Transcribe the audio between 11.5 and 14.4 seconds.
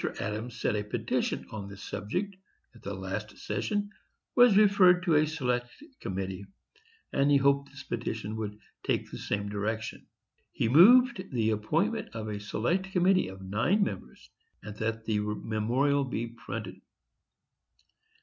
appointment of a select committee of nine members,